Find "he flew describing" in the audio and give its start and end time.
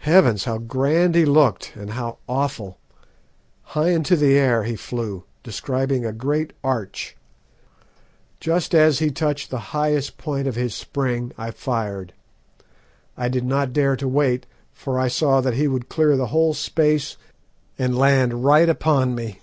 4.64-6.04